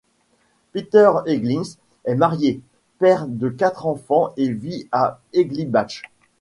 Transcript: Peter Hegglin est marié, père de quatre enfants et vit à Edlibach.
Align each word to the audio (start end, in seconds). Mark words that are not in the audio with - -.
Peter 0.71 1.11
Hegglin 1.27 1.61
est 2.05 2.15
marié, 2.15 2.59
père 2.97 3.27
de 3.27 3.49
quatre 3.49 3.85
enfants 3.85 4.33
et 4.35 4.51
vit 4.51 4.87
à 4.91 5.19
Edlibach. 5.31 6.01